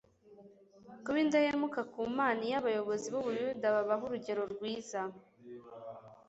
[1.03, 5.01] kuba indahemuka ku mana iyo abayobozi b'ubuyuda babaha urugero rwiza